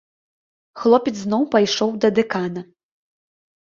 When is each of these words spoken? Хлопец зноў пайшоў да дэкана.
Хлопец 0.85 1.15
зноў 1.21 1.47
пайшоў 1.53 1.89
да 2.01 2.15
дэкана. 2.23 2.69